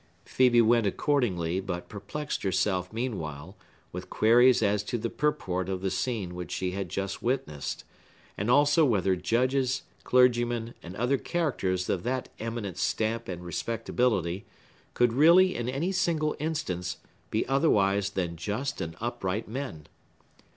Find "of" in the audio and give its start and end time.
5.69-5.81, 11.87-12.01